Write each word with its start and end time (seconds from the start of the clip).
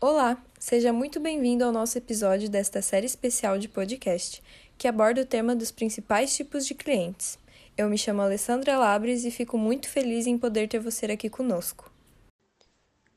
Olá, 0.00 0.40
seja 0.60 0.92
muito 0.92 1.18
bem-vindo 1.18 1.64
ao 1.64 1.72
nosso 1.72 1.98
episódio 1.98 2.48
desta 2.48 2.80
série 2.80 3.06
especial 3.06 3.58
de 3.58 3.68
podcast, 3.68 4.40
que 4.78 4.86
aborda 4.86 5.22
o 5.22 5.26
tema 5.26 5.56
dos 5.56 5.72
principais 5.72 6.36
tipos 6.36 6.64
de 6.64 6.72
clientes. 6.72 7.36
Eu 7.76 7.88
me 7.88 7.98
chamo 7.98 8.22
Alessandra 8.22 8.78
Labres 8.78 9.24
e 9.24 9.30
fico 9.32 9.58
muito 9.58 9.88
feliz 9.88 10.28
em 10.28 10.38
poder 10.38 10.68
ter 10.68 10.78
você 10.78 11.06
aqui 11.06 11.28
conosco. 11.28 11.90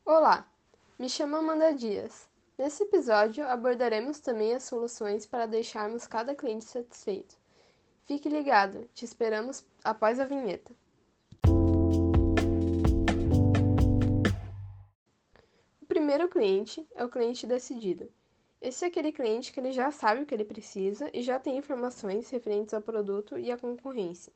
Olá, 0.04 0.44
me 0.98 1.08
chamo 1.08 1.36
Amanda 1.36 1.72
Dias. 1.72 2.28
Nesse 2.58 2.82
episódio 2.82 3.48
abordaremos 3.48 4.20
também 4.20 4.56
as 4.56 4.64
soluções 4.64 5.28
para 5.28 5.46
deixarmos 5.46 6.08
cada 6.08 6.34
cliente 6.34 6.66
satisfeito. 6.66 7.38
Fique 8.08 8.28
ligado, 8.28 8.90
te 8.96 9.06
esperamos 9.06 9.64
após 9.84 10.20
a 10.20 10.26
vinheta. 10.26 10.74
Primeiro 16.12 16.30
cliente 16.30 16.86
é 16.94 17.06
o 17.06 17.10
cliente 17.10 17.48
decidido. 17.48 18.10
Esse 18.62 18.84
é 18.84 18.90
aquele 18.90 19.14
cliente 19.14 19.50
que 19.54 19.62
ele 19.62 19.72
já 19.72 19.92
sabe 19.92 20.22
o 20.22 20.26
que 20.26 20.34
ele 20.34 20.44
precisa 20.44 21.10
e 21.14 21.22
já 21.22 21.40
tem 21.40 21.58
informações 21.58 22.30
referentes 22.30 22.74
ao 22.74 22.82
produto 22.82 23.38
e 23.38 23.50
à 23.50 23.58
concorrência. 23.58 24.34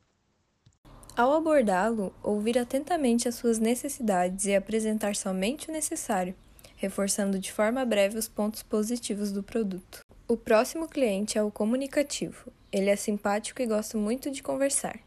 Ao 1.17 1.34
abordá-lo, 1.34 2.13
ouvir 2.23 2.57
atentamente 2.57 3.27
as 3.27 3.35
suas 3.35 3.59
necessidades 3.59 4.45
e 4.45 4.55
apresentar 4.55 5.17
somente 5.17 5.70
o 5.70 5.73
necessário, 5.73 6.34
reforçando 6.77 7.38
de 7.38 7.51
forma 7.51 7.84
breve 7.84 8.17
os 8.17 8.29
pontos 8.29 8.63
positivos 8.63 9.34
do 9.34 9.43
produto. 9.43 9.99
O 10.29 10.37
próximo 10.37 10.87
cliente 10.87 11.37
é 11.37 11.43
o 11.43 11.51
comunicativo. 11.51 12.53
Ele 12.71 12.89
é 12.89 12.95
simpático 12.95 13.62
e 13.62 13.67
gosta 13.67 13.98
muito 13.98 14.31
de 14.31 14.41
conversar. 14.41 14.98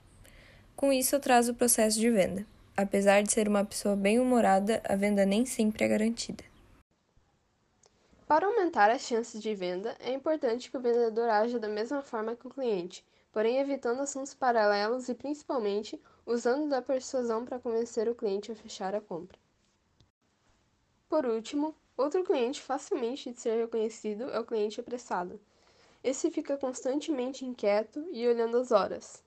Com 0.76 0.92
isso, 0.92 1.16
eu 1.16 1.20
trazo 1.20 1.52
o 1.52 1.54
processo 1.54 1.98
de 1.98 2.10
venda. 2.10 2.44
Apesar 2.76 3.22
de 3.22 3.32
ser 3.32 3.48
uma 3.48 3.64
pessoa 3.64 3.96
bem-humorada, 3.96 4.82
a 4.84 4.94
venda 4.94 5.24
nem 5.24 5.46
sempre 5.46 5.86
é 5.86 5.88
garantida. 5.88 6.44
Para 8.28 8.46
aumentar 8.46 8.90
as 8.90 9.00
chances 9.00 9.40
de 9.40 9.54
venda, 9.54 9.96
é 9.98 10.12
importante 10.12 10.70
que 10.70 10.76
o 10.76 10.80
vendedor 10.82 11.30
haja 11.30 11.58
da 11.58 11.66
mesma 11.66 12.02
forma 12.02 12.36
que 12.36 12.46
o 12.46 12.50
cliente, 12.50 13.02
porém 13.32 13.58
evitando 13.58 14.02
assuntos 14.02 14.34
paralelos 14.34 15.08
e 15.08 15.14
principalmente 15.14 15.98
usando 16.26 16.68
da 16.68 16.82
persuasão 16.82 17.46
para 17.46 17.58
convencer 17.58 18.06
o 18.06 18.14
cliente 18.14 18.52
a 18.52 18.54
fechar 18.54 18.94
a 18.94 19.00
compra. 19.00 19.38
Por 21.08 21.24
último, 21.24 21.74
outro 21.96 22.22
cliente 22.22 22.60
facilmente 22.60 23.32
de 23.32 23.40
ser 23.40 23.56
reconhecido 23.56 24.24
é 24.24 24.38
o 24.38 24.44
cliente 24.44 24.78
apressado. 24.78 25.40
Esse 26.04 26.30
fica 26.30 26.58
constantemente 26.58 27.46
inquieto 27.46 28.06
e 28.12 28.28
olhando 28.28 28.58
as 28.58 28.72
horas. 28.72 29.24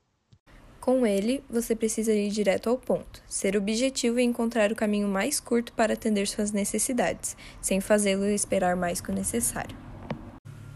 Com 0.81 1.05
ele, 1.05 1.43
você 1.47 1.75
precisa 1.75 2.11
ir 2.11 2.31
direto 2.31 2.67
ao 2.67 2.75
ponto, 2.75 3.21
ser 3.27 3.55
objetivo 3.55 4.19
e 4.19 4.23
encontrar 4.23 4.71
o 4.71 4.75
caminho 4.75 5.07
mais 5.07 5.39
curto 5.39 5.71
para 5.73 5.93
atender 5.93 6.27
suas 6.27 6.51
necessidades, 6.51 7.37
sem 7.61 7.79
fazê-lo 7.79 8.25
esperar 8.25 8.75
mais 8.75 8.99
que 8.99 9.11
o 9.11 9.13
necessário. 9.13 9.77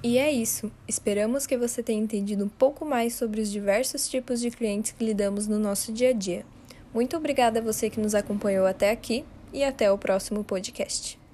E 0.03 0.19
é 0.19 0.31
isso. 0.31 0.71
Esperamos 0.87 1.47
que 1.47 1.57
você 1.57 1.81
tenha 1.81 1.99
entendido 1.99 2.45
um 2.45 2.49
pouco 2.49 2.85
mais 2.85 3.15
sobre 3.15 3.41
os 3.41 3.51
diversos 3.51 4.07
tipos 4.07 4.39
de 4.39 4.51
clientes 4.51 4.91
que 4.91 5.03
lidamos 5.03 5.47
no 5.47 5.57
nosso 5.57 5.91
dia 5.91 6.11
a 6.11 6.13
dia. 6.13 6.45
Muito 6.93 7.17
obrigada 7.17 7.59
a 7.59 7.63
você 7.63 7.89
que 7.89 7.99
nos 7.99 8.13
acompanhou 8.13 8.67
até 8.67 8.91
aqui 8.91 9.25
e 9.51 9.63
até 9.63 9.91
o 9.91 9.97
próximo 9.97 10.43
podcast. 10.43 11.24